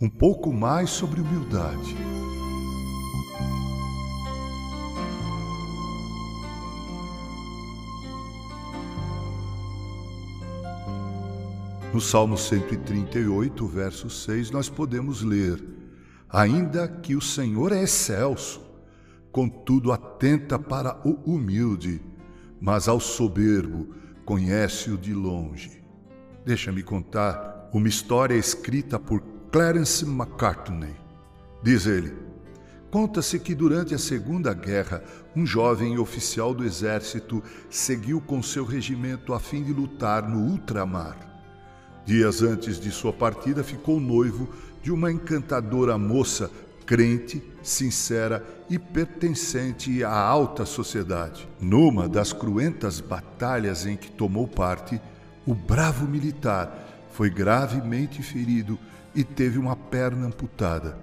[0.00, 1.96] um pouco mais sobre humildade.
[11.94, 15.64] No Salmo 138, verso 6, nós podemos ler:
[16.28, 18.60] Ainda que o Senhor é excelso,
[19.32, 22.02] contudo atenta para o humilde,
[22.60, 23.94] mas ao soberbo
[24.26, 25.82] conhece-o de longe.
[26.44, 30.94] Deixa-me contar uma história escrita por Clarence McCartney.
[31.62, 32.14] Diz ele:
[32.90, 35.02] Conta-se que durante a Segunda Guerra,
[35.34, 41.16] um jovem oficial do exército seguiu com seu regimento a fim de lutar no ultramar.
[42.04, 44.48] Dias antes de sua partida, ficou noivo
[44.82, 46.50] de uma encantadora moça,
[46.84, 51.48] crente, sincera e pertencente à alta sociedade.
[51.60, 55.00] Numa das cruentas batalhas em que tomou parte,
[55.46, 56.85] o bravo militar
[57.16, 58.78] foi gravemente ferido
[59.14, 60.98] e teve uma perna amputada.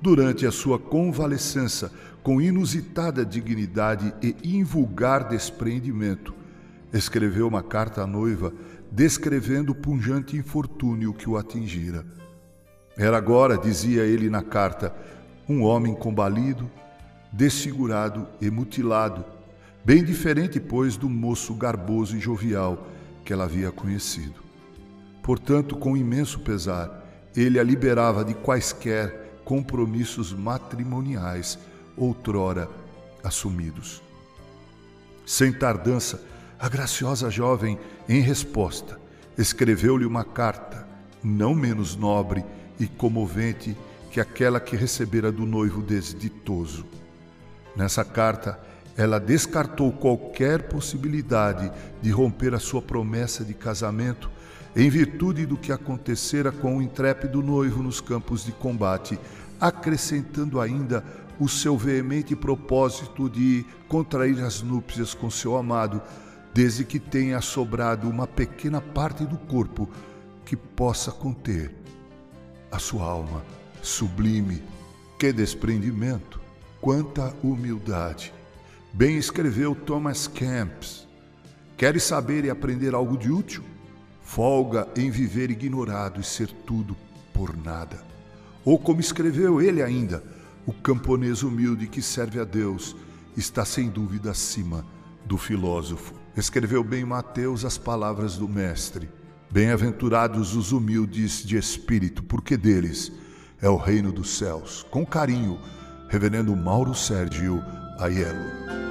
[0.00, 6.34] Durante a sua convalescença, com inusitada dignidade e invulgar desprendimento,
[6.94, 8.54] escreveu uma carta à noiva
[8.90, 12.06] descrevendo o punjante infortúnio que o atingira.
[12.96, 14.94] Era agora, dizia ele na carta,
[15.46, 16.70] um homem combalido,
[17.30, 19.22] desfigurado e mutilado,
[19.84, 22.88] bem diferente, pois, do moço garboso e jovial
[23.26, 24.44] que ela havia conhecido.
[25.24, 27.02] Portanto, com imenso pesar,
[27.34, 31.58] ele a liberava de quaisquer compromissos matrimoniais
[31.96, 32.68] outrora
[33.22, 34.02] assumidos.
[35.24, 36.22] Sem tardança,
[36.60, 39.00] a graciosa jovem, em resposta,
[39.38, 40.86] escreveu-lhe uma carta,
[41.22, 42.44] não menos nobre
[42.78, 43.74] e comovente
[44.10, 46.84] que aquela que recebera do noivo desditoso.
[47.74, 48.60] Nessa carta,
[48.96, 54.30] ela descartou qualquer possibilidade de romper a sua promessa de casamento
[54.76, 59.18] em virtude do que acontecera com o intrépido noivo nos campos de combate,
[59.60, 61.04] acrescentando ainda
[61.38, 66.00] o seu veemente propósito de contrair as núpcias com seu amado,
[66.52, 69.88] desde que tenha sobrado uma pequena parte do corpo
[70.44, 71.74] que possa conter
[72.70, 73.42] a sua alma
[73.82, 74.62] sublime.
[75.18, 76.40] Que desprendimento,
[76.80, 78.32] quanta humildade.
[78.94, 81.06] Bem escreveu Thomas Camps.
[81.76, 83.74] Queres saber e aprender algo de útil?
[84.24, 86.96] folga em viver ignorado e ser tudo
[87.32, 88.02] por nada.
[88.64, 90.24] Ou como escreveu ele ainda,
[90.66, 92.96] o camponês humilde que serve a Deus
[93.36, 94.84] está sem dúvida acima
[95.26, 96.14] do filósofo.
[96.36, 99.08] Escreveu bem Mateus as palavras do Mestre.
[99.50, 103.12] Bem-aventurados os humildes de espírito, porque deles
[103.60, 104.84] é o reino dos céus.
[104.90, 105.60] Com carinho,
[106.08, 107.62] Reverendo Mauro Sérgio
[107.98, 108.83] Aiello.